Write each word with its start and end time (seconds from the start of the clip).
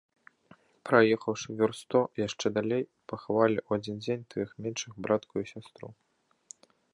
Праехаўшы 0.89 1.47
вёрст 1.59 1.79
сто 1.85 1.99
яшчэ 2.27 2.47
далей, 2.57 2.83
пахавалі 3.13 3.59
ў 3.67 3.71
адзін 3.83 3.95
дзень 4.07 4.25
тваіх 4.33 4.49
меншых 4.67 4.93
братку 5.09 5.33
і 5.45 5.47
сястру. 5.53 5.87